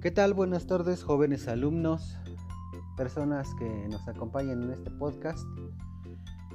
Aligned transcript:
¿Qué 0.00 0.10
tal? 0.10 0.32
Buenas 0.32 0.66
tardes, 0.66 1.04
jóvenes 1.04 1.46
alumnos, 1.46 2.16
personas 2.96 3.54
que 3.56 3.86
nos 3.90 4.08
acompañan 4.08 4.62
en 4.62 4.70
este 4.70 4.90
podcast. 4.90 5.46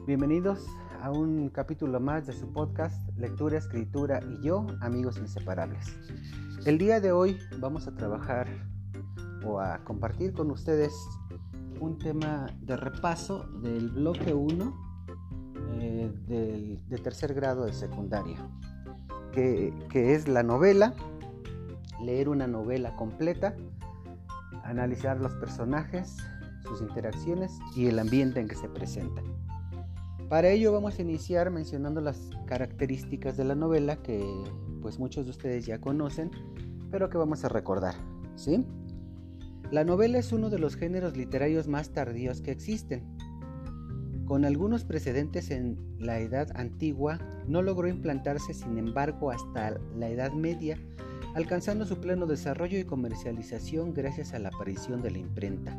Bienvenidos 0.08 0.66
a 1.04 1.12
un 1.12 1.50
capítulo 1.50 2.00
más 2.00 2.26
de 2.26 2.34
su 2.34 2.52
podcast 2.52 3.08
Lectura, 3.20 3.60
Escritura 3.60 4.20
y 4.28 4.44
yo, 4.44 4.66
amigos 4.82 5.18
inseparables. 5.18 5.96
El 6.66 6.80
día 6.80 7.00
de 7.00 7.12
hoy 7.12 7.38
vamos 7.60 7.86
a 7.86 7.94
trabajar 7.94 8.48
o 9.46 9.60
a 9.60 9.78
compartir 9.84 10.34
con 10.34 10.50
ustedes 10.50 10.92
un 11.80 12.00
tema 12.00 12.48
de 12.62 12.76
repaso 12.78 13.44
del 13.62 13.92
bloque 13.92 14.34
1 14.34 14.74
eh, 15.82 16.80
de 16.90 16.98
tercer 16.98 17.36
grado 17.36 17.66
de 17.66 17.74
secundaria, 17.74 18.40
que 19.32 19.72
es 19.94 20.28
la 20.28 20.42
novela 20.42 20.96
leer 22.02 22.30
una 22.30 22.48
novela 22.48 22.96
completa, 22.96 23.56
analizar 24.64 25.20
los 25.20 25.34
personajes, 25.36 26.18
sus 26.64 26.82
interacciones 26.82 27.60
y 27.76 27.88
el 27.88 28.00
ambiente 28.00 28.40
en 28.40 28.48
que 28.48 28.56
se 28.56 28.68
presentan. 28.68 29.26
Para 30.30 30.50
ello 30.50 30.72
vamos 30.72 30.98
a 30.98 31.04
iniciar 31.04 31.52
mencionando 31.52 32.02
las 32.02 32.32
características 32.48 33.38
de 33.38 33.46
la 33.46 33.56
novela 33.56 33.98
que 33.98 34.26
pues 34.82 34.98
muchos 35.00 35.26
de 35.26 35.32
ustedes 35.32 35.66
ya 35.66 35.80
conocen, 35.80 36.32
pero 36.92 37.10
que 37.10 37.18
vamos 37.18 37.46
a 37.46 37.50
recordar, 37.50 37.96
¿sí? 38.36 38.66
La 39.72 39.84
novela 39.84 40.20
es 40.20 40.32
uno 40.32 40.50
de 40.50 40.60
los 40.60 40.76
géneros 40.76 41.18
literarios 41.18 41.68
más 41.68 41.90
tardíos 41.92 42.42
que 42.42 42.52
existen. 42.52 43.04
Con 44.26 44.46
algunos 44.46 44.84
precedentes 44.84 45.52
en 45.52 45.78
la 46.00 46.20
Edad 46.20 46.50
Antigua, 46.56 47.20
no 47.48 47.62
logró 47.62 47.88
implantarse 47.88 48.54
sin 48.54 48.78
embargo 48.78 49.32
hasta 49.32 49.80
la 49.96 50.10
Edad 50.10 50.34
Media 50.34 50.78
alcanzando 51.36 51.86
su 51.86 52.00
pleno 52.00 52.26
desarrollo 52.28 52.80
y 52.80 52.86
comercialización 52.86 53.94
gracias 53.94 54.34
a 54.34 54.40
la 54.40 54.50
aparición 54.50 55.02
de 55.02 55.12
la 55.12 55.18
imprenta. 55.18 55.78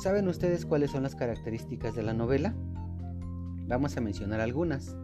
¿Saben 0.00 0.28
ustedes 0.28 0.64
cuáles 0.64 0.92
son 0.92 1.02
las 1.02 1.16
características 1.16 1.96
de 1.96 2.04
la 2.04 2.14
novela? 2.14 2.54
Vamos 3.66 3.96
a 3.96 4.00
mencionar 4.00 4.40
algunas. 4.40 4.96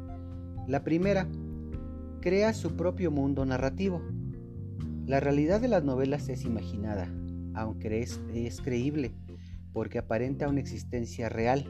La 0.68 0.84
primera, 0.84 1.26
crea 2.20 2.54
su 2.54 2.76
propio 2.76 3.10
mundo 3.10 3.44
narrativo. 3.44 4.00
La 5.04 5.18
realidad 5.18 5.60
de 5.60 5.66
las 5.68 5.82
novelas 5.82 6.28
es 6.28 6.44
imaginada, 6.44 7.08
aunque 7.54 8.02
es, 8.02 8.20
creíble, 8.62 9.16
porque 9.72 9.98
aparenta 9.98 10.48
una 10.48 10.60
existencia 10.60 11.28
real. 11.28 11.66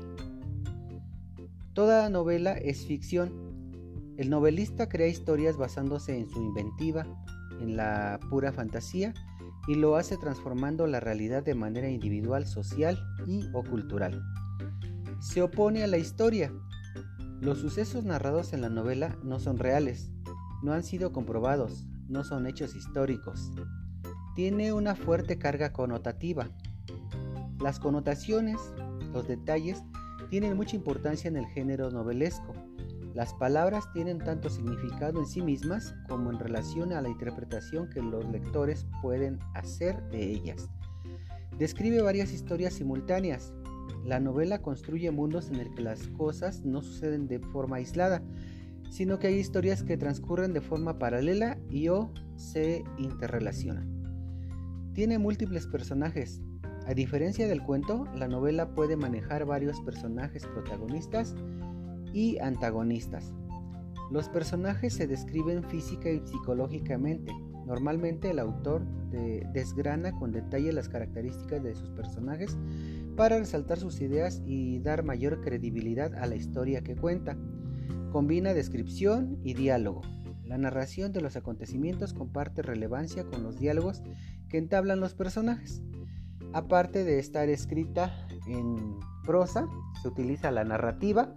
Toda 1.73 2.11
novela 2.11 2.53
es 2.53 2.85
ficción. 2.85 3.33
El 4.19 4.29
novelista 4.29 4.91
crea 4.91 5.09
historias 5.09 5.57
basándose 5.57 6.19
en 6.19 6.29
su 6.29 6.43
inventiva, 6.43 7.07
en 7.61 7.77
la 7.77 8.19
pura 8.31 8.53
fantasía 8.53 9.15
y 9.67 9.75
lo 9.75 9.97
hace 9.97 10.17
transformando 10.17 10.87
la 10.87 11.01
realidad 11.01 11.43
de 11.43 11.55
manera 11.55 11.89
individual, 11.89 12.47
social 12.47 12.99
y 13.27 13.49
o 13.53 13.63
cultural. 13.63 14.23
Se 15.21 15.43
opone 15.43 15.83
a 15.83 15.87
la 15.87 15.97
historia. 15.97 16.53
Los 17.41 17.59
sucesos 17.59 18.05
narrados 18.05 18.53
en 18.53 18.61
la 18.61 18.69
novela 18.69 19.19
no 19.23 19.39
son 19.39 19.59
reales, 19.59 20.11
no 20.63 20.73
han 20.73 20.83
sido 20.83 21.13
comprobados, 21.13 21.87
no 22.09 22.25
son 22.25 22.47
hechos 22.47 22.75
históricos. 22.75 23.51
Tiene 24.35 24.73
una 24.73 24.95
fuerte 24.95 25.39
carga 25.39 25.73
connotativa. 25.73 26.49
Las 27.61 27.79
connotaciones, 27.79 28.59
los 29.13 29.29
detalles, 29.29 29.83
tienen 30.31 30.57
mucha 30.57 30.77
importancia 30.77 31.29
en 31.29 31.37
el 31.37 31.47
género 31.47 31.91
novelesco 31.91 32.55
las 33.15 33.33
palabras 33.33 33.85
tienen 33.93 34.19
tanto 34.19 34.51
significado 34.51 35.21
en 35.21 35.27
sí 35.27 35.41
mismas 35.41 35.95
como 36.09 36.33
en 36.33 36.39
relación 36.41 36.93
a 36.93 37.01
la 37.01 37.09
interpretación 37.09 37.89
que 37.89 38.03
los 38.03 38.29
lectores 38.29 38.87
pueden 39.03 39.39
hacer 39.55 40.03
de 40.11 40.33
ellas. 40.33 40.69
Describe 41.57 42.03
varias 42.03 42.33
historias 42.33 42.75
simultáneas. 42.75 43.55
La 44.05 44.19
novela 44.19 44.61
construye 44.61 45.13
mundos 45.13 45.49
en 45.49 45.61
el 45.61 45.73
que 45.73 45.83
las 45.83 46.09
cosas 46.09 46.65
no 46.65 46.83
suceden 46.83 47.29
de 47.29 47.39
forma 47.39 47.77
aislada, 47.77 48.21
sino 48.91 49.21
que 49.21 49.29
hay 49.29 49.37
historias 49.37 49.85
que 49.85 49.97
transcurren 49.97 50.53
de 50.53 50.61
forma 50.61 50.99
paralela 50.99 51.57
y 51.71 51.89
o 51.89 52.13
se 52.35 52.83
interrelacionan. 52.99 53.89
Tiene 54.93 55.19
múltiples 55.19 55.69
personajes. 55.69 56.43
A 56.87 56.95
diferencia 56.95 57.47
del 57.47 57.63
cuento, 57.63 58.07
la 58.17 58.27
novela 58.27 58.75
puede 58.75 58.97
manejar 58.97 59.47
varios 59.47 59.81
personajes 59.83 60.45
protagonistas 60.47 61.35
y 62.15 62.39
antagonistas. 62.39 63.35
Los 64.11 64.29
personajes 64.29 64.95
se 64.95 65.07
describen 65.07 65.65
física 65.65 66.09
y 66.09 66.21
psicológicamente. 66.25 67.33
Normalmente 67.67 68.31
el 68.31 68.39
autor 68.39 68.87
desgrana 69.53 70.13
con 70.13 70.33
detalle 70.33 70.73
las 70.73 70.89
características 70.89 71.63
de 71.63 71.75
sus 71.75 71.91
personajes 71.91 72.57
para 73.17 73.39
resaltar 73.39 73.79
sus 73.79 74.01
ideas 74.01 74.43
y 74.45 74.81
dar 74.81 75.05
mayor 75.05 75.41
credibilidad 75.41 76.15
a 76.15 76.27
la 76.27 76.37
historia 76.37 76.83
que 76.83 76.97
cuenta. 76.97 77.37
Combina 78.11 78.55
descripción 78.55 79.39
y 79.43 79.55
diálogo. 79.55 80.03
La 80.45 80.59
narración 80.59 81.13
de 81.13 81.21
los 81.21 81.37
acontecimientos 81.37 82.13
comparte 82.13 82.63
relevancia 82.63 83.25
con 83.25 83.43
los 83.43 83.59
diálogos 83.59 84.03
que 84.49 84.59
entablan 84.59 85.01
los 85.01 85.15
personajes. 85.15 85.83
Aparte 86.53 87.03
de 87.03 87.19
estar 87.19 87.49
escrita 87.49 88.29
en 88.47 88.99
prosa, 89.25 89.67
se 90.03 90.09
utiliza 90.09 90.51
la 90.51 90.65
narrativa 90.65 91.35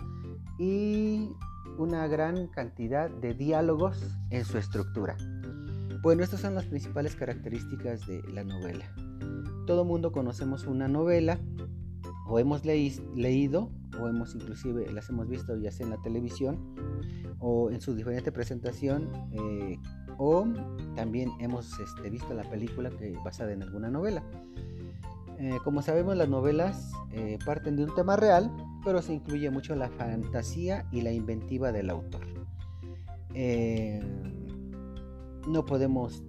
y 0.57 1.29
una 1.77 2.07
gran 2.07 2.47
cantidad 2.47 3.09
de 3.09 3.33
diálogos 3.33 4.01
en 4.29 4.45
su 4.45 4.57
estructura. 4.57 5.15
Bueno, 6.01 6.23
estas 6.23 6.41
son 6.41 6.55
las 6.55 6.65
principales 6.65 7.15
características 7.15 8.05
de 8.07 8.23
la 8.31 8.43
novela. 8.43 8.85
Todo 9.65 9.83
mundo 9.83 10.11
conocemos 10.11 10.65
una 10.65 10.87
novela 10.87 11.39
o 12.27 12.39
hemos 12.39 12.65
leído 12.65 13.71
o 13.99 14.07
hemos 14.07 14.35
inclusive 14.35 14.91
las 14.91 15.09
hemos 15.09 15.27
visto 15.27 15.55
ya 15.57 15.71
sea 15.71 15.85
en 15.85 15.91
la 15.91 16.01
televisión 16.01 16.75
o 17.39 17.71
en 17.71 17.81
su 17.81 17.95
diferente 17.95 18.31
presentación 18.31 19.09
eh, 19.31 19.79
o 20.17 20.45
también 20.95 21.31
hemos 21.39 21.79
este, 21.79 22.09
visto 22.09 22.33
la 22.33 22.43
película 22.43 22.89
que 22.89 23.15
basada 23.23 23.53
en 23.53 23.63
alguna 23.63 23.89
novela. 23.89 24.23
Eh, 25.39 25.57
como 25.63 25.83
sabemos, 25.83 26.17
las 26.17 26.29
novelas 26.29 26.91
eh, 27.11 27.37
parten 27.45 27.75
de 27.75 27.83
un 27.83 27.93
tema 27.93 28.15
real, 28.15 28.51
pero 28.87 29.01
se 29.01 29.13
incluye 29.13 29.49
mucho 29.49 29.75
la 29.75 29.89
fantasía 29.89 30.85
y 30.93 31.01
la 31.01 31.11
inventiva 31.11 31.73
del 31.73 31.89
autor. 31.89 32.21
Eh, 33.33 33.99
no 35.45 35.65
podemos 35.65 36.23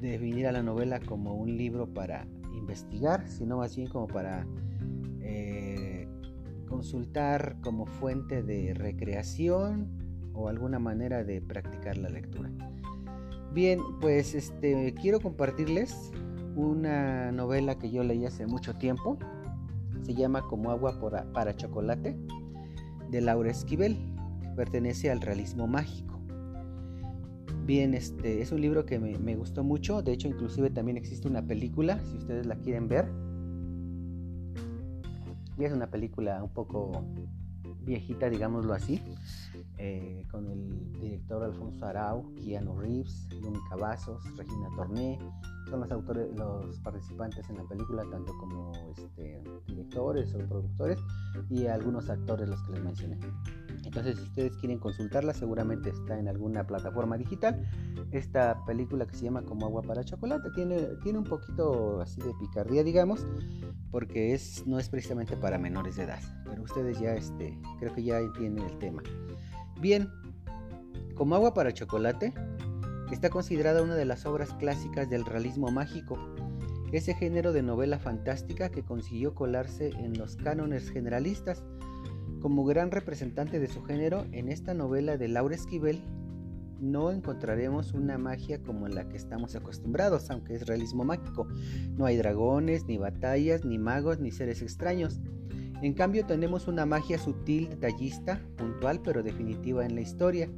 definir 0.00 0.48
a 0.48 0.52
la 0.52 0.60
novela 0.60 0.98
como 0.98 1.34
un 1.34 1.56
libro 1.56 1.86
para 1.94 2.26
investigar, 2.52 3.28
sino 3.28 3.58
más 3.58 3.76
bien 3.76 3.86
como 3.86 4.08
para 4.08 4.44
consultar 6.68 7.60
como 7.60 7.86
fuente 7.86 8.42
de 8.42 8.74
recreación 8.74 10.32
o 10.34 10.48
alguna 10.48 10.80
manera 10.80 11.22
de 11.22 11.40
practicar 11.40 11.96
la 11.96 12.08
lectura. 12.08 12.50
Bien, 13.52 13.78
pues 14.00 14.34
este 14.34 14.94
quiero 15.00 15.20
compartirles 15.20 16.10
una 16.56 17.30
novela 17.30 17.78
que 17.78 17.88
yo 17.92 18.02
leí 18.02 18.26
hace 18.26 18.48
mucho 18.48 18.74
tiempo. 18.74 19.16
Se 20.10 20.16
llama 20.16 20.42
Como 20.42 20.72
agua 20.72 20.98
para 21.32 21.54
chocolate 21.54 22.18
de 23.12 23.20
Laura 23.20 23.48
Esquivel, 23.48 23.96
que 24.40 24.48
pertenece 24.56 25.08
al 25.08 25.20
realismo 25.20 25.68
mágico. 25.68 26.18
Bien, 27.64 27.94
este 27.94 28.42
es 28.42 28.50
un 28.50 28.60
libro 28.60 28.84
que 28.84 28.98
me, 28.98 29.16
me 29.18 29.36
gustó 29.36 29.62
mucho. 29.62 30.02
De 30.02 30.10
hecho, 30.10 30.26
inclusive 30.26 30.68
también 30.70 30.96
existe 30.96 31.28
una 31.28 31.46
película, 31.46 32.00
si 32.00 32.16
ustedes 32.16 32.44
la 32.46 32.56
quieren 32.56 32.88
ver. 32.88 33.08
Es 35.60 35.72
una 35.72 35.88
película 35.88 36.42
un 36.42 36.50
poco 36.50 37.04
viejita, 37.82 38.28
digámoslo 38.28 38.74
así, 38.74 39.00
eh, 39.78 40.26
con 40.28 40.50
el 40.50 40.92
director 41.00 41.44
Alfonso 41.44 41.86
Arau, 41.86 42.34
Keanu 42.34 42.80
Reeves, 42.80 43.28
Lumi 43.40 43.60
Cavazos, 43.68 44.24
Regina 44.36 44.70
Torné, 44.74 45.20
son 45.70 45.80
los 45.80 45.90
autores, 45.92 46.28
los 46.36 46.78
participantes 46.80 47.48
en 47.48 47.56
la 47.56 47.64
película, 47.64 48.02
tanto 48.10 48.36
como 48.38 48.72
este, 48.96 49.42
directores 49.66 50.34
o 50.34 50.38
productores 50.38 50.98
y 51.48 51.66
algunos 51.66 52.10
actores 52.10 52.48
los 52.48 52.62
que 52.64 52.72
les 52.72 52.82
mencioné. 52.82 53.18
Entonces, 53.84 54.18
si 54.18 54.24
ustedes 54.24 54.56
quieren 54.56 54.78
consultarla, 54.78 55.32
seguramente 55.32 55.90
está 55.90 56.18
en 56.18 56.28
alguna 56.28 56.66
plataforma 56.66 57.16
digital. 57.16 57.66
Esta 58.10 58.64
película 58.66 59.06
que 59.06 59.16
se 59.16 59.24
llama 59.24 59.42
Como 59.42 59.66
agua 59.66 59.82
para 59.82 60.04
chocolate 60.04 60.50
tiene, 60.54 60.76
tiene 61.02 61.18
un 61.18 61.24
poquito 61.24 62.00
así 62.00 62.20
de 62.20 62.32
picardía, 62.34 62.84
digamos, 62.84 63.24
porque 63.90 64.34
es, 64.34 64.66
no 64.66 64.78
es 64.78 64.88
precisamente 64.88 65.36
para 65.36 65.58
menores 65.58 65.96
de 65.96 66.04
edad. 66.04 66.20
Pero 66.44 66.62
ustedes 66.62 66.98
ya 67.00 67.14
este, 67.14 67.58
creo 67.78 67.94
que 67.94 68.02
ya 68.02 68.18
entienden 68.18 68.64
el 68.66 68.78
tema. 68.78 69.02
Bien, 69.80 70.08
Como 71.14 71.34
agua 71.34 71.54
para 71.54 71.72
chocolate 71.72 72.32
está 73.14 73.30
considerada 73.30 73.82
una 73.82 73.94
de 73.94 74.04
las 74.04 74.26
obras 74.26 74.52
clásicas 74.54 75.08
del 75.10 75.24
realismo 75.24 75.70
mágico, 75.70 76.18
ese 76.92 77.14
género 77.14 77.52
de 77.52 77.62
novela 77.62 77.98
fantástica 77.98 78.70
que 78.70 78.82
consiguió 78.82 79.34
colarse 79.34 79.90
en 79.90 80.18
los 80.18 80.36
cánones 80.36 80.90
generalistas. 80.90 81.62
Como 82.40 82.64
gran 82.64 82.90
representante 82.90 83.60
de 83.60 83.68
su 83.68 83.82
género, 83.82 84.26
en 84.32 84.48
esta 84.48 84.74
novela 84.74 85.16
de 85.16 85.28
Laura 85.28 85.54
Esquivel 85.54 86.02
no 86.80 87.12
encontraremos 87.12 87.92
una 87.92 88.16
magia 88.16 88.62
como 88.62 88.88
la 88.88 89.08
que 89.08 89.16
estamos 89.16 89.54
acostumbrados, 89.54 90.30
aunque 90.30 90.54
es 90.54 90.66
realismo 90.66 91.04
mágico. 91.04 91.46
No 91.96 92.06
hay 92.06 92.16
dragones, 92.16 92.86
ni 92.86 92.96
batallas, 92.96 93.64
ni 93.64 93.78
magos, 93.78 94.18
ni 94.18 94.30
seres 94.30 94.62
extraños. 94.62 95.20
En 95.82 95.94
cambio 95.94 96.26
tenemos 96.26 96.68
una 96.68 96.86
magia 96.86 97.18
sutil, 97.18 97.68
detallista, 97.68 98.40
puntual 98.56 99.00
pero 99.02 99.22
definitiva 99.22 99.84
en 99.84 99.94
la 99.94 100.00
historia. 100.00 100.48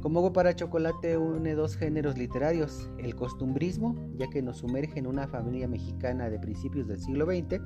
Como 0.00 0.32
para 0.32 0.54
chocolate 0.54 1.16
une 1.16 1.54
dos 1.54 1.76
géneros 1.76 2.16
literarios, 2.16 2.90
el 2.98 3.16
costumbrismo, 3.16 3.96
ya 4.16 4.28
que 4.28 4.42
nos 4.42 4.58
sumerge 4.58 4.98
en 4.98 5.06
una 5.06 5.26
familia 5.26 5.66
mexicana 5.66 6.30
de 6.30 6.38
principios 6.38 6.86
del 6.86 7.00
siglo 7.00 7.26
XX, 7.26 7.60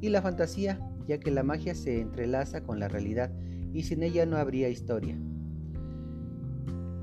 y 0.00 0.08
la 0.08 0.20
fantasía, 0.20 0.80
ya 1.06 1.18
que 1.18 1.30
la 1.30 1.42
magia 1.42 1.74
se 1.74 2.00
entrelaza 2.00 2.62
con 2.62 2.80
la 2.80 2.88
realidad 2.88 3.30
y 3.72 3.84
sin 3.84 4.02
ella 4.02 4.26
no 4.26 4.36
habría 4.36 4.68
historia. 4.68 5.16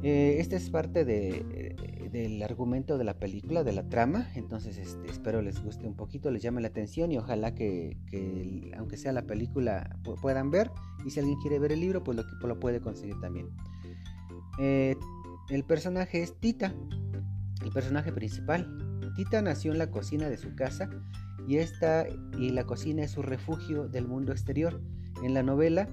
Eh, 0.04 0.38
esta 0.40 0.56
es 0.56 0.70
parte 0.70 1.06
de, 1.06 1.76
del 2.12 2.42
argumento 2.44 2.98
de 2.98 3.04
la 3.04 3.18
película, 3.18 3.64
de 3.64 3.74
la 3.74 3.88
trama, 3.90 4.30
entonces 4.36 4.78
este, 4.78 5.10
espero 5.10 5.42
les 5.42 5.62
guste 5.64 5.88
un 5.88 5.96
poquito, 5.96 6.31
les 6.31 6.42
llame 6.42 6.62
la 6.62 6.68
atención 6.68 7.12
y 7.12 7.18
ojalá 7.18 7.54
que, 7.54 7.98
aunque 8.78 8.98
sea 8.98 9.12
la 9.12 9.24
película 9.24 9.98
puedan 10.22 10.52
ver 10.52 10.72
y 11.06 11.12
si 11.12 11.20
alguien 11.20 11.40
quiere 11.40 11.60
ver 11.60 11.72
el 11.72 11.81
libro 11.81 12.04
pues 12.04 12.18
lo 12.42 12.60
puede 12.60 12.81
conseguir 12.81 13.20
también. 13.20 13.50
Eh, 14.59 14.97
el 15.50 15.63
personaje 15.63 16.21
es 16.21 16.38
Tita, 16.39 16.73
el 17.63 17.71
personaje 17.71 18.11
principal. 18.11 18.67
Tita 19.15 19.41
nació 19.41 19.71
en 19.71 19.79
la 19.79 19.89
cocina 19.89 20.29
de 20.29 20.38
su 20.38 20.53
casa 20.56 20.89
y 21.47 21.57
esta 21.57 22.06
y 22.38 22.50
la 22.50 22.65
cocina 22.65 23.03
es 23.03 23.11
su 23.11 23.21
refugio 23.21 23.88
del 23.88 24.07
mundo 24.07 24.31
exterior. 24.31 24.81
En 25.23 25.33
la 25.33 25.44
novela, 25.44 25.88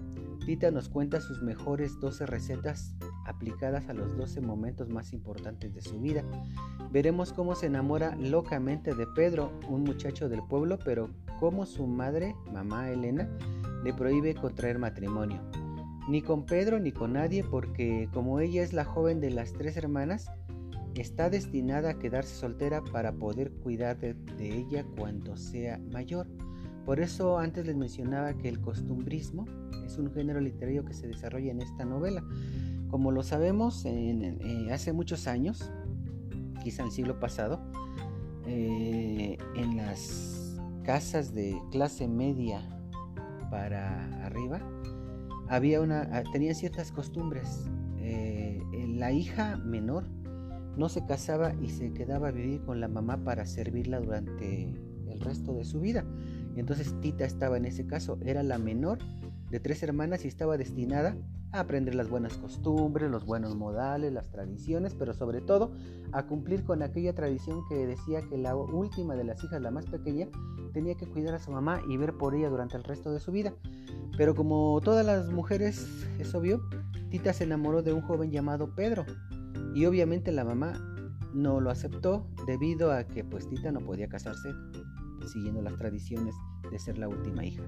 Tita 0.44 0.70
nos 0.70 0.88
cuenta 0.88 1.20
sus 1.20 1.42
mejores 1.42 1.98
12 2.00 2.26
recetas 2.26 2.94
aplicadas 3.26 3.88
a 3.88 3.94
los 3.94 4.16
12 4.16 4.40
momentos 4.40 4.88
más 4.88 5.12
importantes 5.12 5.74
de 5.74 5.80
su 5.80 6.00
vida. 6.00 6.22
Veremos 6.92 7.32
cómo 7.32 7.54
se 7.54 7.66
enamora 7.66 8.16
locamente 8.16 8.94
de 8.94 9.06
Pedro, 9.08 9.52
un 9.68 9.84
muchacho 9.84 10.28
del 10.28 10.42
pueblo, 10.42 10.78
pero 10.84 11.10
cómo 11.40 11.66
su 11.66 11.86
madre, 11.86 12.34
mamá 12.52 12.90
Elena, 12.90 13.28
le 13.82 13.92
prohíbe 13.94 14.34
contraer 14.34 14.78
matrimonio. 14.78 15.40
Ni 16.08 16.22
con 16.22 16.46
Pedro 16.46 16.78
ni 16.78 16.92
con 16.92 17.14
nadie, 17.14 17.42
porque 17.42 18.08
como 18.12 18.40
ella 18.40 18.62
es 18.62 18.72
la 18.72 18.84
joven 18.84 19.20
de 19.20 19.30
las 19.30 19.52
tres 19.52 19.76
hermanas, 19.76 20.30
está 21.00 21.30
destinada 21.30 21.90
a 21.90 21.98
quedarse 21.98 22.34
soltera 22.34 22.82
para 22.84 23.12
poder 23.12 23.52
cuidar 23.52 23.98
de, 23.98 24.16
ella 24.38 24.84
cuando 24.96 25.36
sea 25.36 25.78
mayor. 25.92 26.26
Por 26.84 27.00
eso 27.00 27.38
antes 27.38 27.66
les 27.66 27.76
mencionaba 27.76 28.34
que 28.34 28.48
el 28.48 28.60
costumbrismo 28.60 29.44
es 29.84 29.98
un 29.98 30.12
género 30.12 30.40
literario 30.40 30.84
que 30.84 30.94
se 30.94 31.08
desarrolla 31.08 31.50
en 31.50 31.60
esta 31.60 31.84
novela. 31.84 32.24
Como 32.88 33.10
lo 33.10 33.22
sabemos, 33.22 33.84
eh, 33.84 34.68
hace 34.72 34.92
muchos 34.92 35.26
años, 35.26 35.70
quizá 36.62 36.82
en 36.82 36.88
el 36.88 36.92
siglo 36.92 37.18
pasado, 37.18 37.60
eh, 38.46 39.36
en 39.56 39.76
las 39.76 40.56
casas 40.84 41.34
de 41.34 41.60
clase 41.72 42.06
media 42.06 42.60
para 43.50 44.24
arriba, 44.24 44.60
había 45.48 45.80
una, 45.80 46.08
ah, 46.12 46.22
tenía 46.32 46.54
ciertas 46.54 46.92
costumbres. 46.92 47.66
Eh, 47.98 48.62
la 48.88 49.12
hija 49.12 49.56
menor 49.56 50.04
no 50.76 50.88
se 50.88 51.04
casaba 51.06 51.54
y 51.62 51.70
se 51.70 51.92
quedaba 51.92 52.28
a 52.28 52.32
vivir 52.32 52.62
con 52.62 52.80
la 52.80 52.88
mamá 52.88 53.24
para 53.24 53.46
servirla 53.46 54.00
durante 54.00 54.74
el 55.08 55.20
resto 55.20 55.54
de 55.54 55.64
su 55.64 55.80
vida. 55.80 56.04
Entonces 56.56 56.94
Tita 57.00 57.24
estaba 57.24 57.56
en 57.56 57.66
ese 57.66 57.86
caso, 57.86 58.18
era 58.24 58.42
la 58.42 58.58
menor 58.58 58.98
de 59.50 59.60
tres 59.60 59.82
hermanas 59.82 60.24
y 60.24 60.28
estaba 60.28 60.56
destinada 60.56 61.16
a 61.52 61.60
aprender 61.60 61.94
las 61.94 62.08
buenas 62.08 62.36
costumbres, 62.36 63.10
los 63.10 63.24
buenos 63.24 63.54
modales, 63.54 64.12
las 64.12 64.30
tradiciones, 64.30 64.94
pero 64.94 65.14
sobre 65.14 65.40
todo 65.40 65.72
a 66.12 66.26
cumplir 66.26 66.64
con 66.64 66.82
aquella 66.82 67.14
tradición 67.14 67.62
que 67.68 67.86
decía 67.86 68.22
que 68.28 68.36
la 68.38 68.54
última 68.56 69.14
de 69.14 69.24
las 69.24 69.42
hijas, 69.42 69.60
la 69.60 69.70
más 69.70 69.86
pequeña, 69.86 70.28
tenía 70.72 70.96
que 70.96 71.06
cuidar 71.06 71.34
a 71.34 71.38
su 71.38 71.50
mamá 71.50 71.80
y 71.88 71.96
ver 71.96 72.14
por 72.14 72.34
ella 72.34 72.48
durante 72.48 72.76
el 72.76 72.84
resto 72.84 73.12
de 73.12 73.20
su 73.20 73.32
vida. 73.32 73.54
Pero 74.16 74.34
como 74.34 74.80
todas 74.82 75.04
las 75.04 75.30
mujeres, 75.30 75.86
es 76.18 76.34
obvio, 76.34 76.62
Tita 77.10 77.32
se 77.32 77.44
enamoró 77.44 77.82
de 77.82 77.92
un 77.92 78.02
joven 78.02 78.30
llamado 78.30 78.74
Pedro, 78.74 79.04
y 79.74 79.86
obviamente 79.86 80.32
la 80.32 80.44
mamá 80.44 80.74
no 81.34 81.60
lo 81.60 81.70
aceptó 81.70 82.26
debido 82.46 82.92
a 82.92 83.04
que 83.04 83.24
pues 83.24 83.48
Tita 83.48 83.70
no 83.70 83.80
podía 83.80 84.08
casarse 84.08 84.50
siguiendo 85.26 85.60
las 85.60 85.76
tradiciones 85.76 86.34
de 86.70 86.78
ser 86.78 86.98
la 86.98 87.08
última 87.08 87.44
hija. 87.44 87.62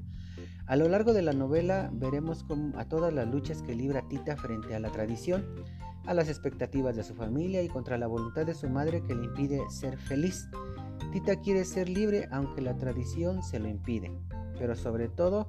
A 0.69 0.77
lo 0.77 0.87
largo 0.87 1.15
de 1.15 1.23
la 1.23 1.33
novela 1.33 1.89
veremos 1.95 2.45
a 2.77 2.85
todas 2.85 3.11
las 3.11 3.27
luchas 3.27 3.63
que 3.63 3.75
libra 3.75 4.07
Tita 4.07 4.37
frente 4.37 4.75
a 4.75 4.79
la 4.79 4.91
tradición, 4.91 5.47
a 6.05 6.13
las 6.13 6.29
expectativas 6.29 6.95
de 6.95 7.05
su 7.05 7.15
familia 7.15 7.63
y 7.63 7.69
contra 7.69 7.97
la 7.97 8.07
voluntad 8.07 8.45
de 8.45 8.53
su 8.53 8.69
madre 8.69 9.03
que 9.03 9.15
le 9.15 9.25
impide 9.25 9.63
ser 9.71 9.97
feliz. 9.97 10.47
Tita 11.11 11.41
quiere 11.41 11.65
ser 11.65 11.89
libre 11.89 12.29
aunque 12.31 12.61
la 12.61 12.77
tradición 12.77 13.43
se 13.43 13.59
lo 13.59 13.67
impide, 13.67 14.13
pero 14.59 14.77
sobre 14.77 15.09
todo 15.09 15.47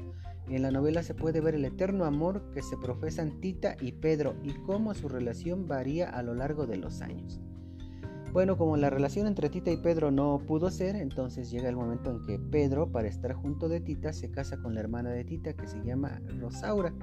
en 0.47 0.61
la 0.61 0.71
novela 0.71 1.03
se 1.03 1.15
puede 1.15 1.41
ver 1.41 1.55
el 1.55 1.65
eterno 1.65 2.05
amor 2.05 2.49
que 2.53 2.61
se 2.61 2.77
profesan 2.77 3.41
Tita 3.41 3.75
y 3.81 3.91
Pedro 3.91 4.37
y 4.41 4.53
cómo 4.53 4.93
su 4.93 5.09
relación 5.09 5.67
varía 5.67 6.09
a 6.09 6.23
lo 6.23 6.33
largo 6.33 6.65
de 6.65 6.77
los 6.77 7.01
años. 7.01 7.41
Bueno, 8.31 8.57
como 8.57 8.77
la 8.77 8.91
relación 8.91 9.25
entre 9.25 9.49
Tita 9.49 9.71
y 9.71 9.77
Pedro 9.77 10.11
no 10.11 10.39
pudo 10.45 10.69
ser, 10.69 10.95
entonces 10.95 11.49
llega 11.49 11.67
el 11.67 11.75
momento 11.75 12.11
en 12.11 12.21
que 12.21 12.37
Pedro, 12.37 12.91
para 12.91 13.07
estar 13.07 13.33
junto 13.33 13.67
de 13.67 13.81
Tita, 13.81 14.13
se 14.13 14.29
casa 14.29 14.57
con 14.57 14.75
la 14.75 14.81
hermana 14.81 15.09
de 15.09 15.23
Tita 15.23 15.53
que 15.53 15.65
se 15.65 15.83
llama 15.83 16.21
Rosaura. 16.39 16.93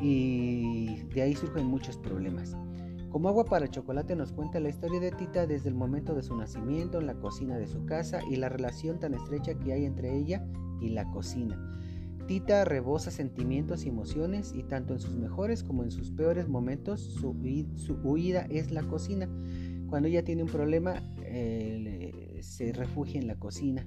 Y 0.00 1.04
de 1.14 1.22
ahí 1.22 1.36
surgen 1.36 1.66
muchos 1.66 1.96
problemas. 1.96 2.56
Como 3.08 3.28
agua 3.28 3.44
para 3.44 3.68
chocolate 3.68 4.16
nos 4.16 4.32
cuenta 4.32 4.58
la 4.58 4.68
historia 4.68 4.98
de 4.98 5.12
Tita 5.12 5.46
desde 5.46 5.68
el 5.68 5.76
momento 5.76 6.12
de 6.12 6.24
su 6.24 6.36
nacimiento 6.36 6.98
en 6.98 7.06
la 7.06 7.14
cocina 7.14 7.56
de 7.56 7.68
su 7.68 7.86
casa 7.86 8.18
y 8.28 8.34
la 8.34 8.48
relación 8.48 8.98
tan 8.98 9.14
estrecha 9.14 9.54
que 9.54 9.72
hay 9.72 9.84
entre 9.84 10.18
ella 10.18 10.44
y 10.80 10.88
la 10.88 11.08
cocina. 11.12 11.56
Tita 12.26 12.64
rebosa 12.64 13.12
sentimientos 13.12 13.84
y 13.84 13.88
emociones 13.88 14.52
y 14.52 14.64
tanto 14.64 14.94
en 14.94 14.98
sus 14.98 15.14
mejores 15.14 15.62
como 15.62 15.84
en 15.84 15.92
sus 15.92 16.10
peores 16.10 16.48
momentos 16.48 17.00
su, 17.00 17.36
huida 18.02 18.46
es 18.50 18.72
la 18.72 18.82
cocina. 18.82 19.28
Cuando 19.88 20.08
ella 20.08 20.24
tiene 20.24 20.42
un 20.42 20.48
problema 20.48 21.02
eh, 21.22 22.40
se 22.42 22.72
refugia 22.72 23.20
en 23.20 23.26
la 23.26 23.36
cocina, 23.36 23.86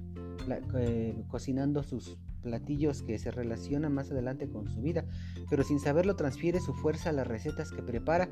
eh, 0.76 1.14
cocinando 1.28 1.82
sus 1.82 2.18
platillos 2.42 3.02
que 3.02 3.18
se 3.18 3.30
relacionan 3.30 3.92
más 3.92 4.10
adelante 4.10 4.48
con 4.48 4.68
su 4.68 4.80
vida, 4.80 5.04
pero 5.48 5.62
sin 5.62 5.78
saberlo 5.78 6.16
transfiere 6.16 6.60
su 6.60 6.72
fuerza 6.72 7.10
a 7.10 7.12
las 7.12 7.26
recetas 7.26 7.70
que 7.70 7.82
prepara 7.82 8.28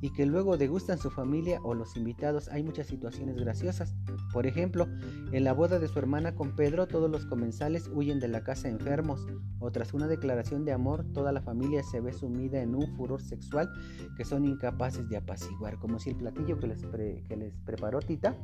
y 0.00 0.10
que 0.10 0.26
luego 0.26 0.56
degustan 0.56 0.98
su 0.98 1.10
familia 1.10 1.60
o 1.62 1.74
los 1.74 1.96
invitados. 1.96 2.48
Hay 2.48 2.62
muchas 2.62 2.86
situaciones 2.86 3.36
graciosas. 3.36 3.94
Por 4.32 4.46
ejemplo, 4.46 4.86
en 5.32 5.44
la 5.44 5.52
boda 5.52 5.78
de 5.78 5.88
su 5.88 5.98
hermana 5.98 6.34
con 6.34 6.54
Pedro, 6.54 6.86
todos 6.86 7.10
los 7.10 7.26
comensales 7.26 7.90
huyen 7.92 8.20
de 8.20 8.28
la 8.28 8.42
casa 8.42 8.68
enfermos, 8.68 9.26
o 9.58 9.70
tras 9.70 9.94
una 9.94 10.06
declaración 10.06 10.64
de 10.64 10.72
amor, 10.72 11.04
toda 11.12 11.32
la 11.32 11.40
familia 11.40 11.82
se 11.82 12.00
ve 12.00 12.12
sumida 12.12 12.60
en 12.60 12.74
un 12.74 12.94
furor 12.96 13.22
sexual 13.22 13.70
que 14.16 14.24
son 14.24 14.44
incapaces 14.44 15.08
de 15.08 15.16
apaciguar, 15.16 15.78
como 15.78 15.98
si 15.98 16.10
el 16.10 16.16
platillo 16.16 16.58
que 16.58 16.66
les, 16.66 17.54
preparó 17.64 18.00
Tita 18.00 18.36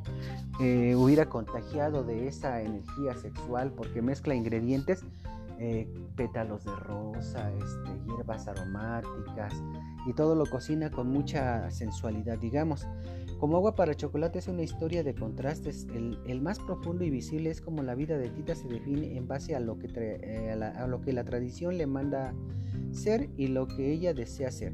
eh, 0.59 0.95
hubiera 0.95 1.29
contagiado 1.29 2.03
de 2.03 2.27
esa 2.27 2.61
energía 2.61 3.15
sexual, 3.15 3.71
porque 3.73 4.01
mezcla 4.01 4.35
ingredientes 4.35 5.03
eh, 5.59 5.87
pétalos 6.15 6.65
de 6.65 6.75
rosa, 6.75 7.51
este, 7.53 7.91
hierbas 8.07 8.47
aromáticas 8.47 9.53
y 10.05 10.13
todo 10.13 10.35
lo 10.35 10.45
cocina 10.45 10.89
con 10.91 11.09
mucha 11.09 11.69
sensualidad, 11.71 12.37
digamos. 12.37 12.87
Como 13.39 13.57
agua 13.57 13.75
para 13.75 13.93
chocolate 13.93 14.39
es 14.39 14.47
una 14.47 14.63
historia 14.63 15.03
de 15.03 15.15
contrastes. 15.15 15.87
El, 15.93 16.41
más 16.41 16.59
profundo 16.59 17.03
y 17.03 17.09
visible 17.09 17.49
es 17.49 17.61
como 17.61 17.83
la 17.83 17.95
vida 17.95 18.17
de 18.17 18.29
Tita 18.29 18.55
se 18.55 18.67
define 18.67 19.17
en 19.17 19.27
base 19.27 19.55
a 19.55 19.59
lo, 19.59 19.79
que 19.79 19.89
eh, 19.95 20.51
a 20.51 20.87
lo 20.87 21.01
que 21.01 21.13
la 21.13 21.23
tradición 21.23 21.77
le 21.77 21.85
manda 21.85 22.33
ser 22.91 23.29
y 23.37 23.47
lo 23.47 23.67
que 23.67 23.91
ella 23.91 24.13
desea 24.13 24.51
ser. 24.51 24.73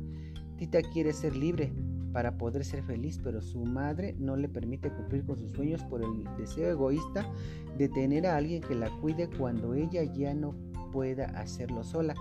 Tita 0.57 0.81
quiere 0.81 1.13
ser 1.13 1.35
libre 1.35 1.71
para 2.11 2.37
poder 2.37 2.65
ser 2.65 2.83
feliz, 2.83 3.19
pero 3.23 3.41
su 3.41 3.63
madre 3.63 4.15
no 4.19 4.35
le 4.35 4.49
permite 4.49 4.91
cumplir 4.91 5.25
con 5.25 5.39
sus 5.39 5.51
sueños 5.51 5.83
por 5.83 6.01
el 6.01 6.23
deseo 6.37 6.69
egoísta 6.69 7.25
de 7.77 7.89
tener 7.89 8.25
a 8.27 8.35
alguien 8.35 8.61
que 8.61 8.75
la 8.75 8.89
cuide 8.99 9.29
cuando 9.29 9.73
ella 9.73 10.03
ya 10.03 10.33
no 10.33 10.55
pueda 10.91 11.25
hacerlo 11.39 11.83
sola. 11.83 12.15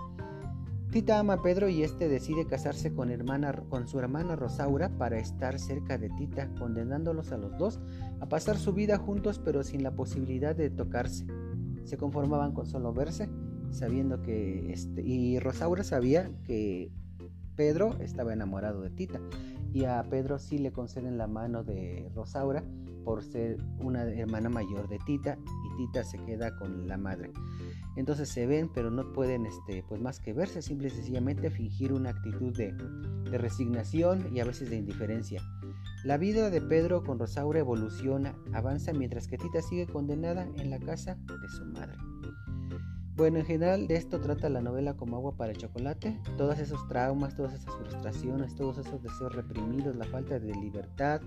Tita 0.90 1.18
ama 1.18 1.34
a 1.34 1.42
Pedro 1.42 1.68
y 1.68 1.82
este 1.82 2.08
decide 2.08 2.46
casarse 2.46 2.94
con, 2.94 3.10
hermana, 3.10 3.52
con 3.68 3.86
su 3.86 3.98
hermana 3.98 4.36
Rosaura 4.36 4.88
para 4.88 5.18
estar 5.18 5.58
cerca 5.58 5.98
de 5.98 6.08
Tita, 6.08 6.48
condenándolos 6.58 7.30
a 7.30 7.36
los 7.36 7.58
dos 7.58 7.78
a 8.20 8.26
pasar 8.26 8.56
su 8.56 8.72
vida 8.72 8.96
juntos 8.96 9.38
pero 9.38 9.62
sin 9.62 9.82
la 9.82 9.94
posibilidad 9.94 10.56
de 10.56 10.70
tocarse. 10.70 11.26
Se 11.84 11.98
conformaban 11.98 12.52
con 12.52 12.66
solo 12.66 12.94
verse, 12.94 13.28
sabiendo 13.70 14.22
que 14.22 14.72
este, 14.72 15.02
y 15.02 15.38
Rosaura 15.38 15.84
sabía 15.84 16.30
que 16.44 16.90
Pedro 17.58 17.98
estaba 17.98 18.32
enamorado 18.32 18.82
de 18.82 18.90
Tita 18.90 19.20
y 19.72 19.84
a 19.84 20.00
Pedro 20.08 20.38
sí 20.38 20.58
le 20.58 20.70
conceden 20.70 21.18
la 21.18 21.26
mano 21.26 21.64
de 21.64 22.08
Rosaura 22.14 22.62
por 23.04 23.24
ser 23.24 23.58
una 23.80 24.04
hermana 24.04 24.48
mayor 24.48 24.88
de 24.88 25.00
Tita 25.04 25.36
y 25.36 25.76
Tita 25.76 26.04
se 26.04 26.18
queda 26.24 26.54
con 26.56 26.86
la 26.86 26.96
madre. 26.96 27.32
Entonces 27.96 28.28
se 28.28 28.46
ven, 28.46 28.70
pero 28.72 28.92
no 28.92 29.12
pueden, 29.12 29.44
este, 29.44 29.82
pues 29.88 30.00
más 30.00 30.20
que 30.20 30.32
verse, 30.32 30.62
simple 30.62 30.86
y 30.86 30.90
sencillamente 30.90 31.50
fingir 31.50 31.92
una 31.92 32.10
actitud 32.10 32.56
de, 32.56 32.72
de 33.28 33.38
resignación 33.38 34.32
y 34.32 34.38
a 34.38 34.44
veces 34.44 34.70
de 34.70 34.76
indiferencia. 34.76 35.42
La 36.04 36.16
vida 36.16 36.50
de 36.50 36.60
Pedro 36.60 37.02
con 37.02 37.18
Rosaura 37.18 37.58
evoluciona, 37.58 38.36
avanza 38.52 38.92
mientras 38.92 39.26
que 39.26 39.36
Tita 39.36 39.62
sigue 39.62 39.88
condenada 39.88 40.46
en 40.58 40.70
la 40.70 40.78
casa 40.78 41.16
de 41.16 41.48
su 41.48 41.64
madre. 41.64 41.96
Bueno, 43.18 43.40
en 43.40 43.46
general 43.46 43.88
de 43.88 43.96
esto 43.96 44.20
trata 44.20 44.48
la 44.48 44.60
novela 44.60 44.94
como 44.94 45.16
agua 45.16 45.34
para 45.34 45.52
chocolate. 45.52 46.16
Todos 46.36 46.60
esos 46.60 46.86
traumas, 46.86 47.34
todas 47.34 47.52
esas 47.52 47.74
frustraciones, 47.74 48.54
todos 48.54 48.78
esos 48.78 49.02
deseos 49.02 49.34
reprimidos, 49.34 49.96
la 49.96 50.04
falta 50.04 50.38
de 50.38 50.54
libertad, 50.54 51.20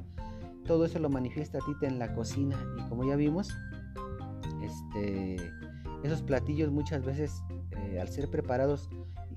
todo 0.66 0.86
eso 0.86 1.00
lo 1.00 1.10
manifiesta 1.10 1.60
Tita 1.60 1.88
en 1.88 2.00
la 2.00 2.16
cocina 2.16 2.56
y 2.80 2.88
como 2.88 3.04
ya 3.04 3.18
vimos, 3.18 3.50
este, 4.64 5.36
esos 6.02 6.22
platillos 6.22 6.72
muchas 6.72 7.04
veces 7.04 7.44
eh, 7.72 8.00
al 8.00 8.08
ser 8.08 8.30
preparados 8.30 8.90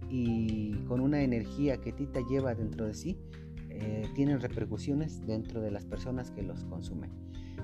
y 0.09 0.75
con 0.87 1.01
una 1.01 1.23
energía 1.23 1.79
que 1.79 1.91
Tita 1.91 2.21
lleva 2.21 2.55
dentro 2.55 2.87
de 2.87 2.95
sí, 2.95 3.19
eh, 3.69 4.09
tienen 4.15 4.41
repercusiones 4.41 5.27
dentro 5.27 5.61
de 5.61 5.73
las 5.73 5.87
personas 5.87 6.31
que 6.31 6.45
los 6.45 6.63
consumen. 6.67 7.11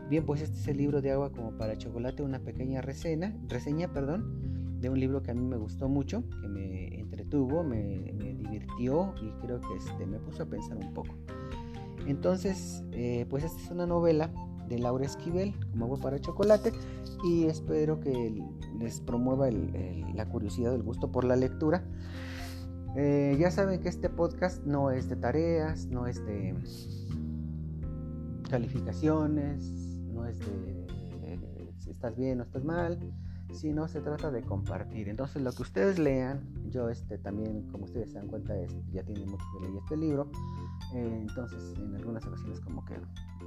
Bien, 0.08 0.26
pues 0.26 0.42
este 0.42 0.58
es 0.58 0.66
el 0.66 0.78
libro 0.78 1.00
de 1.00 1.12
agua 1.12 1.30
como 1.30 1.56
para 1.56 1.78
chocolate, 1.78 2.24
una 2.24 2.40
pequeña 2.40 2.80
reseña, 2.80 3.38
reseña 3.46 3.92
perdón, 3.92 4.49
de 4.80 4.88
un 4.88 4.98
libro 4.98 5.22
que 5.22 5.30
a 5.30 5.34
mí 5.34 5.44
me 5.46 5.56
gustó 5.56 5.88
mucho, 5.88 6.24
que 6.40 6.48
me 6.48 7.00
entretuvo, 7.00 7.62
me, 7.62 8.12
divirtió 8.34 9.14
y 9.22 9.30
creo 9.42 9.60
que 9.60 9.76
este, 9.76 10.06
me 10.06 10.18
puso 10.18 10.44
a 10.44 10.46
pensar 10.46 10.76
un 10.76 10.94
poco. 10.94 11.14
Entonces, 12.06 12.82
eh, 12.92 13.26
pues 13.28 13.44
esta 13.44 13.60
es 13.60 13.70
una 13.70 13.86
novela 13.86 14.30
de 14.68 14.78
Laura 14.78 15.04
Esquivel, 15.04 15.54
como 15.70 15.84
agua 15.84 15.98
para 15.98 16.18
chocolate, 16.18 16.72
y 17.24 17.44
espero 17.44 18.00
que 18.00 18.42
les 18.78 19.00
promueva 19.00 19.50
la 19.50 20.28
curiosidad, 20.28 20.74
el 20.74 20.82
gusto 20.82 21.12
por 21.12 21.24
la 21.24 21.36
lectura. 21.36 21.84
Eh, 22.96 23.36
ya 23.38 23.50
saben 23.50 23.80
que 23.80 23.88
este 23.88 24.08
podcast 24.08 24.64
no 24.64 24.90
es 24.90 25.08
de 25.08 25.16
tareas, 25.16 25.86
no 25.86 26.06
es 26.06 26.24
de 26.24 26.54
calificaciones, 28.48 29.62
no 30.12 30.26
es 30.26 30.38
de 30.40 30.86
si 31.78 31.90
estás 31.90 32.16
bien 32.16 32.40
o 32.40 32.42
estás 32.42 32.64
mal, 32.64 32.98
sino 33.52 33.88
se 33.88 34.00
trata 34.00 34.30
de 34.30 34.42
compartir. 34.42 35.08
Entonces 35.08 35.42
lo 35.42 35.52
que 35.52 35.62
ustedes 35.62 35.98
lean, 35.98 36.40
yo 36.70 36.88
este 36.88 37.18
también, 37.18 37.68
como 37.70 37.84
ustedes 37.84 38.10
se 38.10 38.18
dan 38.18 38.28
cuenta, 38.28 38.54
ya 38.92 39.02
tienen 39.02 39.28
mucho 39.28 39.44
que 39.52 39.66
leer 39.66 39.76
este 39.82 39.96
libro, 39.96 40.30
eh, 40.94 41.18
entonces 41.28 41.78
en 41.78 41.94
algunas 41.94 42.26
ocasiones 42.26 42.60
como 42.60 42.84
que 42.84 42.94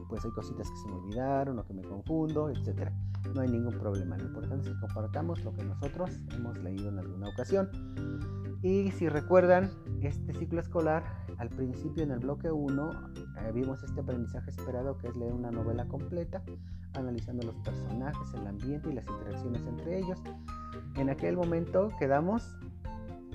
pues 0.09 0.23
hay 0.25 0.31
cositas 0.31 0.69
que 0.69 0.77
se 0.77 0.87
me 0.87 0.95
olvidaron 0.95 1.59
o 1.59 1.65
que 1.65 1.73
me 1.73 1.81
confundo, 1.83 2.49
etcétera. 2.49 2.91
No 3.33 3.41
hay 3.41 3.49
ningún 3.49 3.73
problema. 3.79 4.17
Lo 4.17 4.25
importante 4.25 4.69
es 4.69 4.75
que 4.75 4.81
compartamos 4.81 5.43
lo 5.43 5.53
que 5.53 5.63
nosotros 5.63 6.11
hemos 6.35 6.57
leído 6.59 6.89
en 6.89 6.99
alguna 6.99 7.29
ocasión. 7.29 7.69
Y 8.63 8.91
si 8.91 9.09
recuerdan, 9.09 9.71
este 10.01 10.33
ciclo 10.33 10.61
escolar, 10.61 11.03
al 11.37 11.49
principio 11.49 12.01
en 12.01 12.11
el 12.11 12.19
bloque 12.19 12.49
1, 12.49 12.91
eh, 13.41 13.51
vimos 13.53 13.83
este 13.83 13.99
aprendizaje 13.99 14.51
esperado 14.51 14.97
que 14.97 15.09
es 15.09 15.17
leer 15.17 15.33
una 15.33 15.51
novela 15.51 15.85
completa, 15.85 16.41
analizando 16.93 17.45
los 17.45 17.57
personajes, 17.57 18.33
el 18.33 18.47
ambiente 18.47 18.89
y 18.89 18.93
las 18.93 19.05
interacciones 19.05 19.61
entre 19.67 19.99
ellos. 19.99 20.17
En 20.95 21.09
aquel 21.09 21.35
momento 21.35 21.89
quedamos 21.99 22.57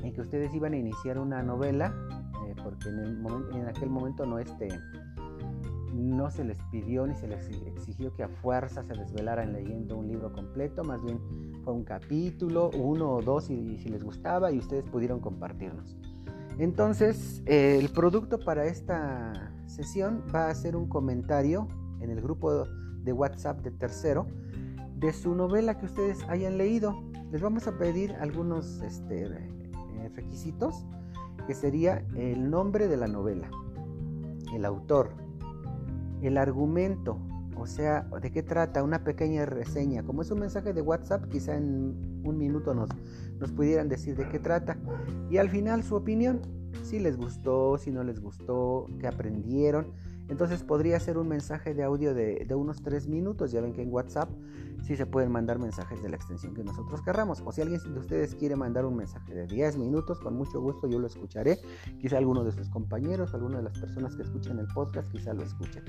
en 0.02 0.14
que 0.14 0.22
ustedes 0.22 0.54
iban 0.54 0.72
a 0.72 0.78
iniciar 0.78 1.18
una 1.18 1.42
novela, 1.42 1.94
eh, 2.46 2.54
porque 2.64 2.88
en, 2.88 2.96
el 3.54 3.68
aquel 3.68 3.90
momento 3.90 4.24
no 4.24 4.38
este 4.38 4.68
no 5.92 6.30
se 6.30 6.44
les 6.44 6.58
pidió 6.70 7.06
ni 7.06 7.14
se 7.16 7.28
les 7.28 7.50
exigió 7.66 8.14
que 8.14 8.22
a 8.22 8.28
fuerza 8.28 8.82
se 8.82 8.94
desvelaran 8.94 9.52
leyendo 9.52 9.98
un 9.98 10.08
libro 10.08 10.32
completo, 10.32 10.84
más 10.84 11.02
bien 11.02 11.18
un 11.72 11.84
capítulo, 11.84 12.70
uno 12.70 13.14
o 13.14 13.22
dos 13.22 13.50
y, 13.50 13.78
si 13.78 13.88
les 13.88 14.02
gustaba 14.02 14.52
y 14.52 14.58
ustedes 14.58 14.84
pudieron 14.84 15.20
compartirnos. 15.20 15.96
Entonces, 16.58 17.42
el 17.46 17.88
producto 17.90 18.38
para 18.40 18.66
esta 18.66 19.52
sesión 19.66 20.24
va 20.34 20.48
a 20.48 20.54
ser 20.54 20.76
un 20.76 20.88
comentario 20.88 21.68
en 22.00 22.10
el 22.10 22.20
grupo 22.20 22.64
de 22.64 23.12
WhatsApp 23.12 23.60
de 23.62 23.70
tercero 23.70 24.26
de 24.96 25.12
su 25.12 25.34
novela 25.34 25.78
que 25.78 25.86
ustedes 25.86 26.18
hayan 26.28 26.58
leído. 26.58 27.00
Les 27.30 27.40
vamos 27.40 27.66
a 27.68 27.78
pedir 27.78 28.12
algunos 28.20 28.80
este, 28.82 29.26
eh, 29.26 30.10
requisitos, 30.14 30.84
que 31.46 31.54
sería 31.54 32.04
el 32.16 32.50
nombre 32.50 32.88
de 32.88 32.96
la 32.96 33.06
novela, 33.06 33.48
el 34.52 34.64
autor, 34.64 35.10
el 36.22 36.36
argumento, 36.36 37.18
o 37.60 37.66
sea, 37.66 38.08
de 38.20 38.30
qué 38.30 38.42
trata, 38.42 38.82
una 38.82 39.04
pequeña 39.04 39.46
reseña. 39.46 40.02
Como 40.02 40.22
es 40.22 40.30
un 40.30 40.40
mensaje 40.40 40.72
de 40.72 40.80
WhatsApp, 40.80 41.28
quizá 41.28 41.56
en 41.56 42.22
un 42.24 42.38
minuto 42.38 42.74
nos, 42.74 42.90
nos 43.38 43.52
pudieran 43.52 43.88
decir 43.88 44.16
de 44.16 44.28
qué 44.28 44.38
trata. 44.38 44.78
Y 45.30 45.38
al 45.38 45.50
final 45.50 45.82
su 45.82 45.96
opinión, 45.96 46.40
si 46.82 46.98
les 46.98 47.16
gustó, 47.16 47.78
si 47.78 47.90
no 47.90 48.04
les 48.04 48.20
gustó, 48.20 48.86
qué 49.00 49.06
aprendieron. 49.06 49.92
Entonces 50.28 50.62
podría 50.62 51.00
ser 51.00 51.18
un 51.18 51.28
mensaje 51.28 51.74
de 51.74 51.82
audio 51.82 52.14
de, 52.14 52.46
unos 52.54 52.82
3 52.82 53.08
minutos. 53.08 53.50
Ya 53.50 53.60
ven 53.60 53.72
que 53.72 53.82
en 53.82 53.92
WhatsApp 53.92 54.28
sí 54.82 54.96
se 54.96 55.06
pueden 55.06 55.32
mandar 55.32 55.58
mensajes 55.58 56.02
de 56.02 56.08
la 56.08 56.16
extensión 56.16 56.54
que 56.54 56.62
nosotros 56.62 57.02
querramos. 57.02 57.42
O 57.44 57.52
si 57.52 57.62
alguien 57.62 57.80
de 57.82 57.98
ustedes 57.98 58.34
quiere 58.34 58.54
mandar 58.54 58.84
un 58.84 58.96
mensaje 58.96 59.34
de 59.34 59.46
10 59.46 59.78
minutos, 59.78 60.20
con 60.20 60.36
mucho 60.36 60.60
gusto 60.60 60.86
yo 60.86 60.98
lo 60.98 61.06
escucharé. 61.06 61.58
Quizá 62.00 62.18
alguno 62.18 62.44
de 62.44 62.52
sus 62.52 62.68
compañeros, 62.68 63.34
alguna 63.34 63.58
de 63.58 63.64
las 63.64 63.78
personas 63.78 64.16
que 64.16 64.22
escuchen 64.22 64.58
el 64.58 64.66
podcast, 64.68 65.10
quizá 65.10 65.32
lo 65.32 65.42
escuchen. 65.42 65.82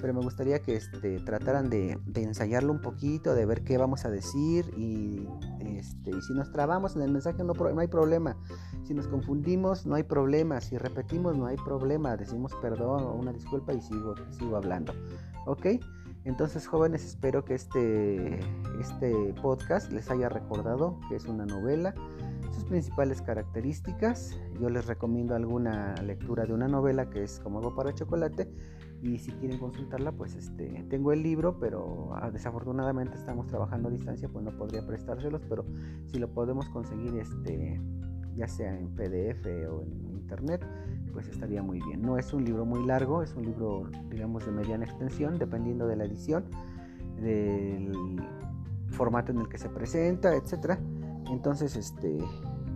Pero 0.00 0.14
me 0.14 0.20
gustaría 0.20 0.60
que 0.60 0.76
este, 0.76 1.20
trataran 1.20 1.68
de, 1.68 1.98
ensayarlo 2.14 2.72
un 2.72 2.80
poquito, 2.80 3.34
de 3.34 3.44
ver 3.44 3.62
qué 3.62 3.76
vamos 3.76 4.04
a 4.06 4.10
decir. 4.10 4.72
Y, 4.76 5.28
este, 5.60 6.10
y 6.10 6.22
si 6.22 6.32
nos 6.32 6.50
trabamos 6.50 6.96
en 6.96 7.02
el 7.02 7.10
mensaje 7.10 7.44
no, 7.44 7.52
no 7.52 7.80
hay 7.80 7.88
problema. 7.88 8.36
Si 8.84 8.94
nos 8.94 9.06
confundimos 9.06 9.86
no 9.86 9.94
hay 9.94 10.02
problema. 10.02 10.60
Si 10.60 10.78
repetimos 10.78 11.36
no 11.36 11.46
hay 11.46 11.56
problema. 11.56 12.16
Decimos 12.16 12.52
perdón 12.60 13.04
o 13.04 13.14
una 13.14 13.32
disculpa 13.32 13.72
y 13.72 13.81
sigo, 13.82 14.14
sigo 14.30 14.56
hablando. 14.56 14.92
¿Ok? 15.46 15.66
Entonces, 16.24 16.66
jóvenes, 16.68 17.04
espero 17.04 17.44
que 17.44 17.54
este, 17.54 18.38
este 18.80 19.34
podcast 19.42 19.90
les 19.92 20.08
haya 20.10 20.28
recordado 20.28 21.00
que 21.08 21.16
es 21.16 21.26
una 21.26 21.44
novela, 21.44 21.94
sus 22.52 22.64
principales 22.64 23.20
características. 23.22 24.38
Yo 24.60 24.70
les 24.70 24.86
recomiendo 24.86 25.34
alguna 25.34 25.94
lectura 25.96 26.44
de 26.44 26.52
una 26.52 26.68
novela 26.68 27.10
que 27.10 27.24
es 27.24 27.40
como 27.40 27.58
algo 27.58 27.74
para 27.74 27.92
chocolate. 27.92 28.48
Y 29.02 29.18
si 29.18 29.32
quieren 29.32 29.58
consultarla, 29.58 30.12
pues 30.12 30.36
este, 30.36 30.84
tengo 30.88 31.10
el 31.10 31.24
libro, 31.24 31.58
pero 31.58 32.10
ah, 32.14 32.30
desafortunadamente 32.30 33.16
estamos 33.16 33.48
trabajando 33.48 33.88
a 33.88 33.90
distancia, 33.90 34.28
pues 34.28 34.44
no 34.44 34.56
podría 34.56 34.86
prestárselos, 34.86 35.42
pero 35.48 35.66
si 36.06 36.20
lo 36.20 36.32
podemos 36.32 36.68
conseguir, 36.68 37.16
este, 37.16 37.80
ya 38.36 38.46
sea 38.46 38.78
en 38.78 38.94
PDF 38.94 39.44
o 39.68 39.82
en 39.82 40.11
internet, 40.22 40.64
pues 41.12 41.28
estaría 41.28 41.62
muy 41.62 41.80
bien. 41.80 42.02
No 42.02 42.18
es 42.18 42.32
un 42.32 42.44
libro 42.44 42.64
muy 42.64 42.84
largo, 42.86 43.22
es 43.22 43.34
un 43.34 43.44
libro, 43.44 43.90
digamos, 44.10 44.46
de 44.46 44.52
mediana 44.52 44.84
extensión, 44.84 45.38
dependiendo 45.38 45.86
de 45.86 45.96
la 45.96 46.04
edición, 46.04 46.44
del 47.20 47.92
formato 48.88 49.32
en 49.32 49.38
el 49.38 49.48
que 49.48 49.58
se 49.58 49.68
presenta, 49.68 50.34
etcétera. 50.34 50.78
Entonces, 51.30 51.76
este, 51.76 52.18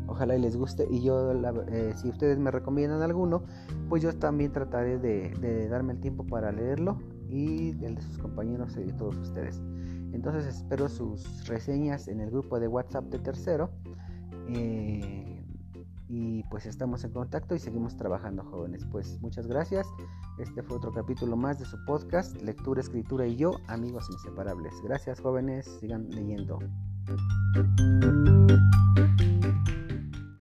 ojalá 0.07 0.37
y 0.37 0.41
les 0.41 0.57
guste. 0.57 0.87
Y 0.91 1.03
yo, 1.03 1.33
eh, 1.69 1.93
si 1.97 2.09
ustedes 2.09 2.39
me 2.39 2.51
recomiendan 2.51 3.03
alguno, 3.03 3.45
pues 3.89 4.03
yo 4.03 4.15
también 4.17 4.53
trataré 4.53 4.99
de, 4.99 5.69
darme 5.69 5.95
el 5.95 6.01
tiempo 6.01 6.25
para 6.25 6.53
leerlo 6.53 6.99
y 7.29 7.71
el 7.85 7.97
de 7.97 8.03
sus 8.03 8.19
compañeros 8.19 8.77
y 8.77 8.85
de 8.85 8.93
todos 8.93 9.17
ustedes. 9.17 9.61
Entonces 10.13 10.47
espero 10.47 10.89
sus 10.89 11.47
reseñas 11.47 12.09
en 12.09 12.21
el 12.21 12.31
grupo 12.31 12.59
de 12.59 12.69
WhatsApp 12.69 13.05
de 13.07 13.19
tercero. 13.19 13.71
Eh, 14.49 15.36
y 16.09 16.43
pues 16.45 16.67
estamos 16.67 17.05
en 17.05 17.13
contacto 17.13 17.55
y 17.55 17.59
seguimos 17.59 17.97
trabajando 17.97 18.45
jóvenes. 18.45 18.85
Pues 18.91 19.21
muchas 19.21 19.47
gracias. 19.47 19.87
Este 20.39 20.63
fue 20.63 20.77
otro 20.77 20.93
capítulo 20.93 21.37
más 21.37 21.59
de 21.59 21.65
su 21.65 21.77
podcast, 21.85 22.41
Lectura, 22.43 22.81
Escritura 22.81 23.27
y 23.27 23.37
yo, 23.37 23.53
amigos 23.69 24.09
inseparables. 24.11 24.75
Gracias 24.83 25.21
jóvenes, 25.21 25.67
sigan 25.81 26.09
leyendo. 26.11 26.59